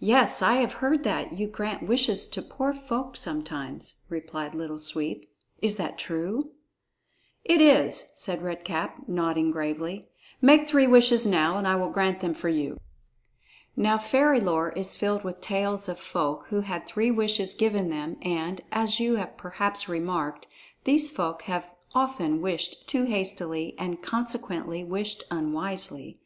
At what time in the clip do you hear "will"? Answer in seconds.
11.76-11.88